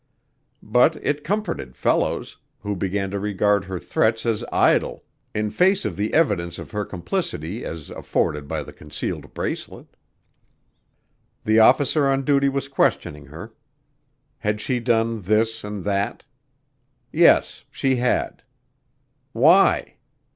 [0.63, 5.03] But it comforted Fellows, who began to regard her threats as idle
[5.35, 9.95] in face of the evidence of her complicity as afforded by the concealed bracelet.
[11.45, 13.53] The officer on duty was questioning her.
[14.39, 16.23] Had she done this and that?
[17.11, 18.41] Yes, she had.
[19.33, 19.97] Why?